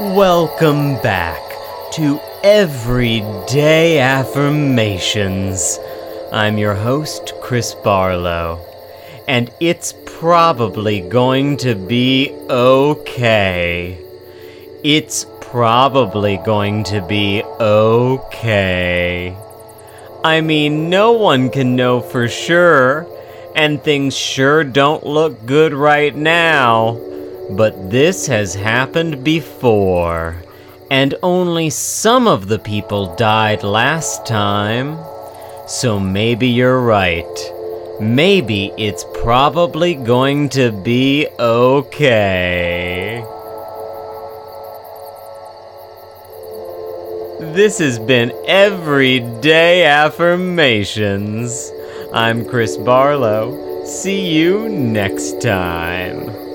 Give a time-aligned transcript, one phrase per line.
[0.00, 1.42] Welcome back
[1.94, 5.76] to Everyday Affirmations.
[6.30, 8.64] I'm your host, Chris Barlow,
[9.26, 13.98] and it's probably going to be okay.
[14.84, 19.36] It's probably going to be okay.
[20.22, 23.04] I mean, no one can know for sure,
[23.56, 27.07] and things sure don't look good right now.
[27.50, 30.42] But this has happened before,
[30.90, 34.98] and only some of the people died last time.
[35.66, 37.24] So maybe you're right.
[38.00, 43.24] Maybe it's probably going to be okay.
[47.40, 51.72] This has been Everyday Affirmations.
[52.12, 53.84] I'm Chris Barlow.
[53.84, 56.47] See you next time.